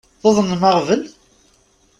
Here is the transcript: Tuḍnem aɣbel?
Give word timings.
Tuḍnem 0.21 0.63
aɣbel? 0.69 1.01